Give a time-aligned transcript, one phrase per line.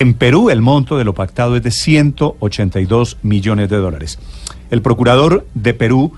[0.00, 4.18] En Perú, el monto de lo pactado es de 182 millones de dólares.
[4.72, 6.12] El procurador de Perú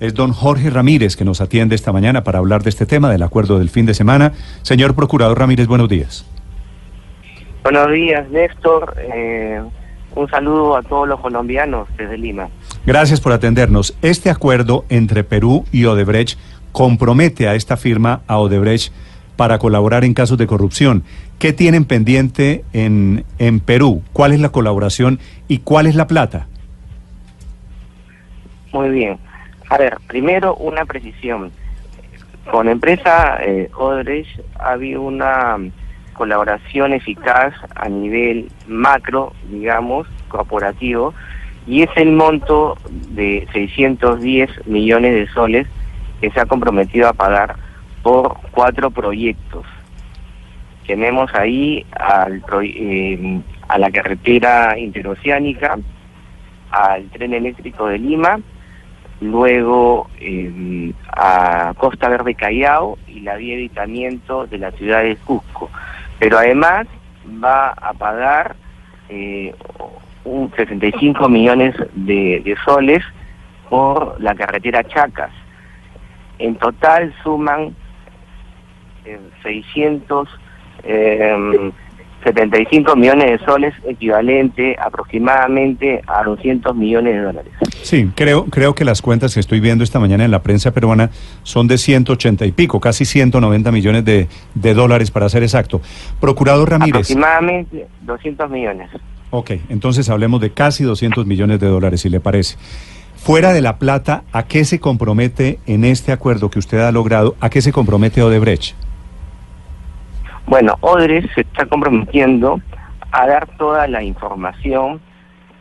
[0.00, 3.22] es don Jorge Ramírez, que nos atiende esta mañana para hablar de este tema, del
[3.22, 4.32] acuerdo del fin de semana.
[4.62, 6.24] Señor procurador Ramírez, buenos días.
[7.64, 8.96] Buenos días, Néstor.
[9.14, 9.60] Eh,
[10.14, 12.48] un saludo a todos los colombianos desde Lima.
[12.86, 13.94] Gracias por atendernos.
[14.00, 16.38] Este acuerdo entre Perú y Odebrecht
[16.72, 18.90] compromete a esta firma, a Odebrecht,
[19.38, 21.04] para colaborar en casos de corrupción.
[21.38, 24.02] ¿Qué tienen pendiente en, en Perú?
[24.12, 26.48] ¿Cuál es la colaboración y cuál es la plata?
[28.72, 29.18] Muy bien.
[29.70, 31.52] A ver, primero una precisión.
[32.50, 35.58] Con la empresa eh, Odebrecht ha habido una
[36.14, 41.14] colaboración eficaz a nivel macro, digamos, corporativo,
[41.68, 42.76] y es el monto
[43.10, 45.68] de 610 millones de soles
[46.20, 47.54] que se ha comprometido a pagar
[48.02, 49.64] por cuatro proyectos.
[50.88, 51.86] Tenemos ahí
[52.64, 55.78] eh, a la carretera interoceánica,
[56.70, 58.40] al tren eléctrico de Lima,
[59.20, 65.16] luego eh, a Costa Verde Callao y la vía de evitamiento de la ciudad de
[65.16, 65.70] Cusco
[66.18, 66.86] pero además
[67.42, 68.56] va a pagar
[69.08, 69.54] eh,
[70.24, 73.04] un 65 millones de, soles
[73.68, 75.32] por la carretera Chacas.
[76.38, 77.74] En total suman
[79.42, 80.28] 600
[80.88, 81.70] eh,
[82.24, 87.52] 75 millones de soles, equivalente aproximadamente a 200 millones de dólares.
[87.82, 91.10] Sí, creo, creo que las cuentas que estoy viendo esta mañana en la prensa peruana
[91.42, 95.80] son de 180 y pico, casi 190 millones de, de dólares para ser exacto.
[96.20, 96.94] Procurador Ramírez.
[96.94, 98.90] Aproximadamente 200 millones.
[99.30, 102.56] Ok, entonces hablemos de casi 200 millones de dólares, si le parece.
[103.16, 107.36] Fuera de la plata, ¿a qué se compromete en este acuerdo que usted ha logrado?
[107.40, 108.74] ¿A qué se compromete Odebrecht?
[110.48, 112.58] Bueno, Odres se está comprometiendo
[113.12, 114.98] a dar toda la información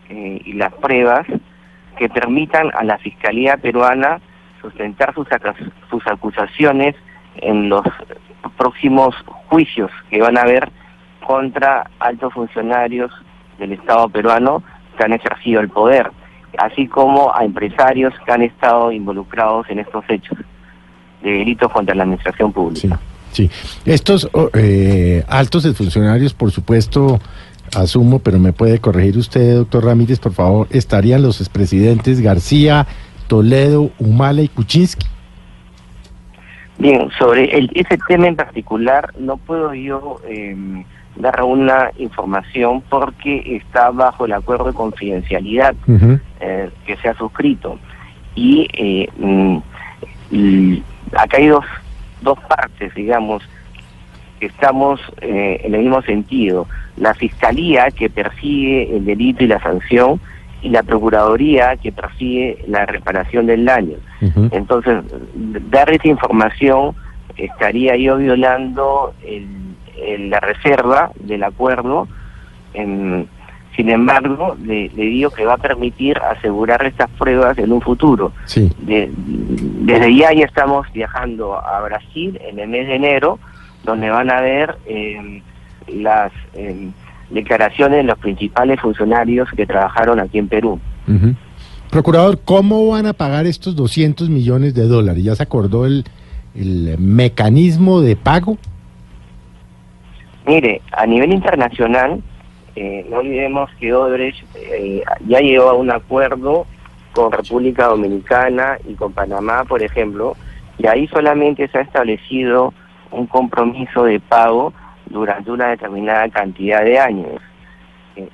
[0.08, 1.28] eh, y las pruebas
[1.98, 4.22] que permitan a la Fiscalía peruana
[4.62, 5.28] sustentar sus,
[6.08, 6.96] acusaciones
[7.36, 7.84] en los
[8.56, 9.14] próximos
[9.48, 10.72] juicios que van a haber
[11.26, 13.12] contra altos funcionarios
[13.60, 14.64] del Estado peruano
[14.98, 16.12] que han ejercido el poder,
[16.60, 20.38] así como a empresarios que han estado involucrados en estos hechos
[21.22, 22.98] de delitos contra la administración pública.
[23.86, 27.20] Estos eh, altos funcionarios, por supuesto,
[27.76, 32.88] asumo, pero me puede corregir usted, doctor Ramírez, por favor, estarían los expresidentes García,
[33.28, 35.06] Toledo, Humala y Kuczynski.
[36.80, 40.84] Bien, sobre el, ese tema en particular no puedo yo em,
[41.16, 45.76] dar una información porque está bajo el acuerdo de confidencialidad
[46.40, 47.80] eh, que se ha suscrito.
[48.36, 49.58] Y, eh, mm,
[50.30, 50.84] y
[51.14, 51.66] acá hay dos
[52.22, 53.44] dos partes, digamos,
[54.40, 56.68] que estamos eh, en el mismo sentido.
[56.98, 60.20] La Fiscalía que persigue el delito y la sanción
[60.62, 63.98] y la Procuraduría que persigue la reparación del daño.
[64.52, 65.04] Entonces,
[65.70, 66.96] dar esa información
[67.36, 72.08] estaría yo violando el, la reserva del acuerdo.
[72.74, 73.28] En,
[73.78, 78.34] sin embargo, le, digo que va a permitir asegurar estas pruebas en un futuro.
[78.46, 78.72] Sí.
[78.80, 83.38] desde ya ya estamos viajando a Brasil en el mes de enero,
[83.84, 85.44] donde van a ver eh,
[85.88, 86.90] las eh,
[87.30, 90.80] declaraciones de los principales funcionarios que trabajaron aquí en Perú.
[91.92, 95.24] Procurador, ¿cómo van a pagar estos 200 millones de dólares?
[95.24, 96.04] ¿Ya se acordó el,
[96.56, 98.58] el mecanismo de pago?
[100.48, 102.24] Mire, a nivel internacional,
[102.80, 106.68] eh, no olvidemos que Odebrecht eh, ya llegó a un acuerdo
[107.12, 110.36] con República Dominicana y con Panamá, por ejemplo,
[110.78, 112.76] y ahí solamente se ha establecido
[113.10, 114.74] un compromiso de pago
[115.08, 117.42] durante una determinada cantidad de años.
[118.16, 118.30] Eh,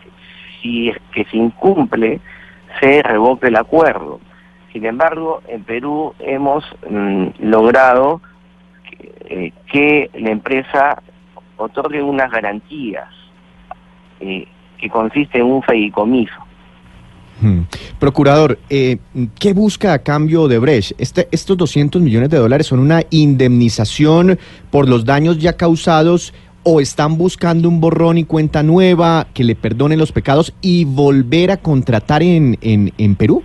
[0.62, 2.20] si es que se incumple,
[2.82, 4.20] se revoca el acuerdo.
[4.74, 8.20] Sin embargo, en Perú hemos mm, logrado
[9.72, 11.02] que la empresa
[11.56, 13.23] otorgue unas garantías
[14.24, 14.48] eh,
[14.78, 16.34] que consiste en un feicomiso.
[17.42, 17.62] Hmm.
[18.00, 18.98] Procurador, eh,
[19.40, 20.94] ¿qué busca a cambio de Brecht?
[21.00, 24.38] Este, ¿Estos 200 millones de dólares son una indemnización
[24.72, 26.34] por los daños ya causados
[26.64, 31.52] o están buscando un borrón y cuenta nueva, que le perdonen los pecados y volver
[31.52, 33.44] a contratar en, en, en Perú?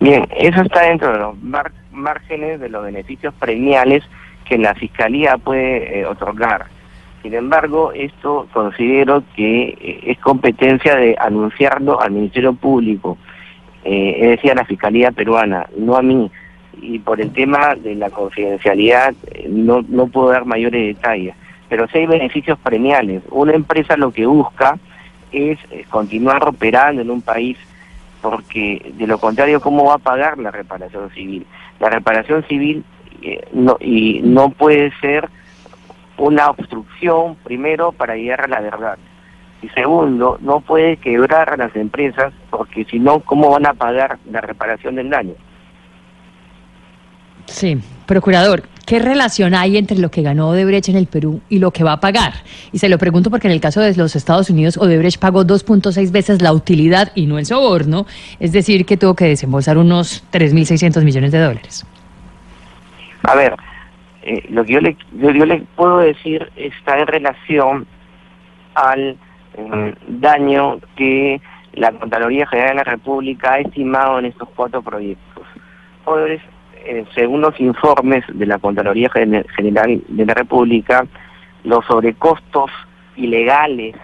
[0.00, 4.04] Bien, eso está dentro de los mar- márgenes de los beneficios premiales
[4.48, 6.66] que la Fiscalía puede eh, otorgar.
[7.26, 13.18] Sin embargo, esto considero que eh, es competencia de anunciarlo al Ministerio Público,
[13.82, 16.30] eh, es decir, a la Fiscalía peruana, no a mí.
[16.80, 21.34] Y por el tema de la confidencialidad eh, no, no puedo dar mayores detalles.
[21.68, 23.24] Pero sí hay beneficios premiales.
[23.32, 24.78] Una empresa lo que busca
[25.32, 27.58] es eh, continuar operando en un país
[28.22, 31.44] porque de lo contrario, ¿cómo va a pagar la reparación civil?
[31.80, 32.84] La reparación civil
[33.20, 35.28] eh, no, y no puede ser
[36.18, 38.98] una obstrucción, primero, para llegar a la verdad.
[39.62, 44.18] Y segundo, no puede quebrar a las empresas porque si no, ¿cómo van a pagar
[44.30, 45.34] la reparación del daño?
[47.46, 51.70] Sí, procurador, ¿qué relación hay entre lo que ganó Odebrecht en el Perú y lo
[51.70, 52.34] que va a pagar?
[52.72, 56.10] Y se lo pregunto porque en el caso de los Estados Unidos, Odebrecht pagó 2.6
[56.10, 58.06] veces la utilidad y no el soborno,
[58.40, 61.86] es decir, que tuvo que desembolsar unos 3.600 millones de dólares.
[63.22, 63.54] A ver,
[64.28, 67.86] eh, lo que yo le, yo, yo le puedo decir está en relación
[68.74, 69.16] al
[69.56, 71.40] eh, daño que
[71.74, 75.46] la Contraloría General de la República ha estimado en estos cuatro proyectos.
[76.04, 76.44] Odebrecht,
[76.84, 81.06] eh, según los informes de la Contraloría Gen- General de la República,
[81.64, 82.70] los sobrecostos
[83.16, 83.94] ilegales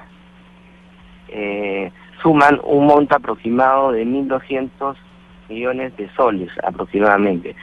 [1.28, 1.90] eh,
[2.22, 4.94] suman un monto aproximado de 1.200
[5.48, 7.54] millones de soles aproximadamente.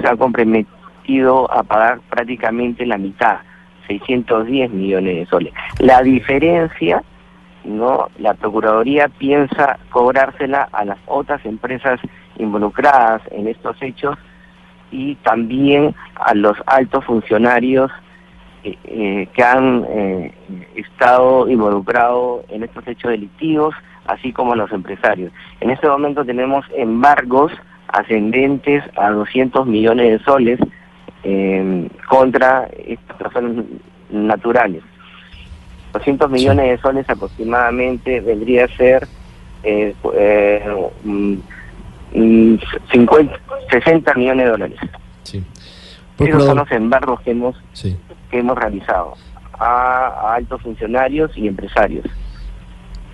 [0.00, 0.76] Se ha comprometido
[1.50, 3.38] a pagar prácticamente la mitad,
[3.86, 5.52] 610 millones de soles.
[5.78, 7.02] La diferencia,
[7.64, 12.00] no, la Procuraduría piensa cobrársela a las otras empresas
[12.38, 14.16] involucradas en estos hechos
[14.90, 17.90] y también a los altos funcionarios
[18.64, 20.34] eh, eh, que han eh,
[20.76, 23.74] estado involucrados en estos hechos delictivos,
[24.06, 25.32] así como a los empresarios.
[25.60, 27.52] En este momento tenemos embargos
[27.88, 30.60] ascendentes a 200 millones de soles
[31.22, 33.64] eh, contra estas personas
[34.10, 34.82] naturales.
[35.92, 39.06] 200 millones de soles aproximadamente vendría a ser
[39.62, 41.34] eh, eh, mm,
[42.14, 42.58] mm,
[42.92, 43.40] 50,
[43.70, 44.78] 60 millones de dólares.
[45.22, 45.44] Sí.
[46.18, 47.96] Esos son los embargos que hemos sí.
[48.30, 49.14] que hemos realizado
[49.58, 52.06] a, a altos funcionarios y empresarios.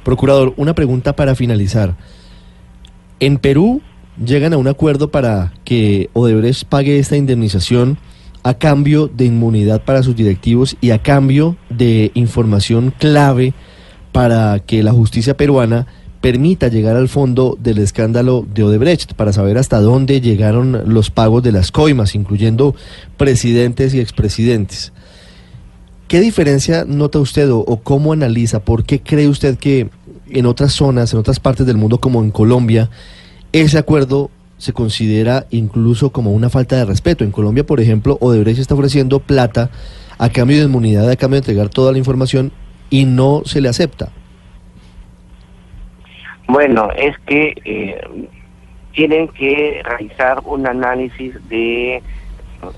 [0.04, 1.94] Procurador, una pregunta para finalizar.
[3.20, 3.82] En Perú
[4.24, 7.98] llegan a un acuerdo para que Odebrecht pague esta indemnización
[8.42, 13.54] a cambio de inmunidad para sus directivos y a cambio de información clave
[14.12, 15.86] para que la justicia peruana
[16.20, 21.42] permita llegar al fondo del escándalo de Odebrecht para saber hasta dónde llegaron los pagos
[21.42, 22.74] de las coimas, incluyendo
[23.16, 24.92] presidentes y expresidentes.
[26.08, 28.60] ¿Qué diferencia nota usted o, cómo analiza?
[28.60, 29.90] ¿Por qué cree usted que
[30.30, 32.90] en otras zonas, en otras partes del mundo como en Colombia,
[33.52, 37.24] ese acuerdo se considera incluso como una falta de respeto?
[37.24, 39.70] En Colombia, por ejemplo, Odebrecht está ofreciendo plata
[40.18, 42.50] a cambio de inmunidad, a cambio de entregar toda la información
[42.90, 44.10] y no se le acepta.
[46.48, 48.00] Bueno, es que eh,
[48.92, 52.02] tienen que realizar un análisis de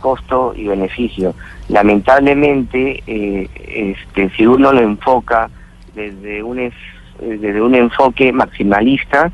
[0.00, 1.34] costo y beneficio.
[1.69, 5.49] Lamentablemente, eh, este, si uno lo enfoca
[5.94, 6.75] desde un es-
[7.21, 9.30] desde un enfoque maximalista,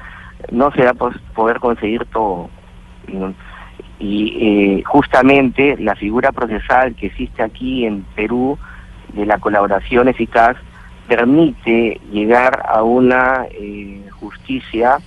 [0.51, 2.49] no se va a poder conseguir todo.
[3.99, 4.37] Y
[4.79, 8.59] eh, justamente la figura procesal que existe aquí en Perú
[9.15, 10.57] de la colaboración eficaz
[11.09, 14.99] permite llegar a una eh, justicia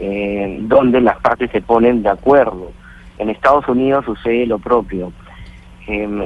[0.00, 2.72] eh, donde las partes se ponen de acuerdo.
[3.18, 5.12] En Estados Unidos sucede lo propio.
[5.86, 6.24] Em,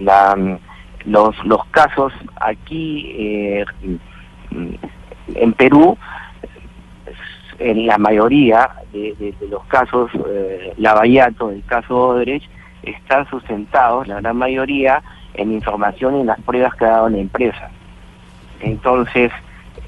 [0.00, 0.58] la-
[1.04, 3.64] los, los casos aquí eh,
[5.34, 5.98] en Perú,
[7.58, 12.50] en la mayoría de, los casos, eh, Lavallato, el caso Odebrecht,
[12.82, 15.02] están sustentados, la gran mayoría,
[15.34, 17.70] en información y en las pruebas que ha dado la empresa.
[18.60, 19.32] Entonces,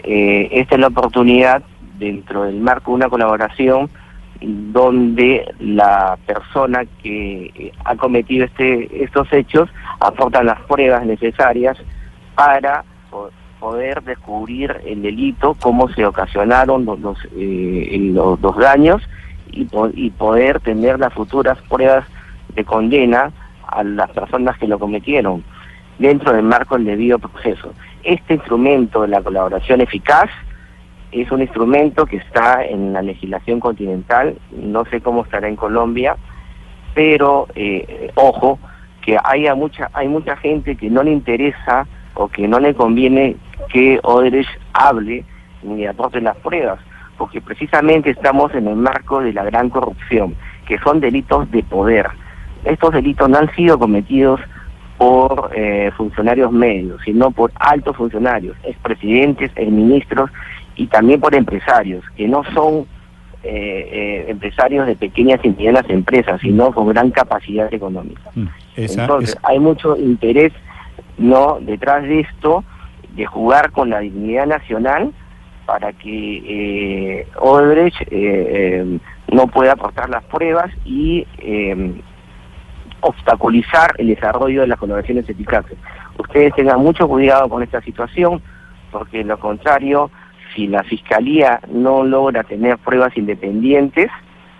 [0.02, 1.62] eh, esta es la oportunidad
[1.99, 3.90] dentro del marco de una colaboración
[4.40, 9.70] donde la persona que ha cometido este, estos hechos
[10.00, 11.78] aporta las pruebas necesarias
[12.35, 12.85] para
[13.61, 19.03] poder descubrir el delito, cómo se ocasionaron los, los, eh, los- los daños
[19.51, 22.07] y, y poder tener las futuras pruebas
[22.55, 23.33] de condena
[23.67, 25.43] a las personas que lo cometieron
[25.99, 27.73] dentro del marco del debido proceso.
[28.05, 30.31] Este instrumento de la colaboración eficaz
[31.13, 36.17] es un instrumento que está en la legislación continental, no sé cómo estará en Colombia,
[36.95, 38.59] pero eh, ojo
[39.03, 43.37] que haya mucha, hay mucha gente que no le interesa o que no le conviene
[43.68, 45.25] que Odebrecht hable
[45.62, 46.78] ni aporte las pruebas,
[47.18, 50.35] porque precisamente estamos en el marco de la gran corrupción,
[50.66, 52.06] que son delitos de poder.
[52.64, 54.40] Estos delitos no han sido cometidos
[54.99, 60.30] por eh, funcionarios medios, sino por altos funcionarios, expresidentes, exministros
[60.75, 62.87] y también por empresarios, que no son
[63.42, 68.23] eh, eh, empresarios de pequeñas y medianas empresas, sino con gran capacidad económica.
[68.35, 68.46] Mm,
[68.76, 70.52] esa- Entonces, esa- hay mucho interés
[71.18, 72.64] no detrás de esto
[73.14, 75.12] de jugar con la dignidad nacional
[75.64, 78.99] para que eh, eh, eh,
[79.32, 82.00] no pueda aportar las pruebas y eh,
[83.00, 85.76] obstaculizar el desarrollo de las colaboraciones eficaces.
[86.18, 88.40] Ustedes tengan mucho cuidado con esta situación,
[88.90, 90.11] porque lo contrario,
[90.54, 94.11] si la Fiscalía no logra tener pruebas independientes,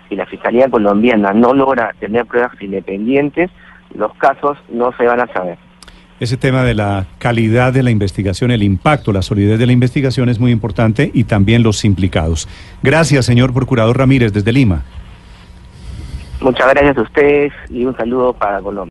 [0.09, 3.49] si la Fiscalía colombiana no logra tener pruebas independientes,
[3.93, 5.57] los casos no se van a saber.
[6.19, 10.29] Ese tema de la calidad de la investigación, el impacto, la solidez de la investigación
[10.29, 12.47] es muy importante y también los implicados.
[12.81, 14.83] Gracias, señor Procurador Ramírez, desde Lima.
[16.41, 18.85] Muchas gracias a ustedes y un saludo para Colombia.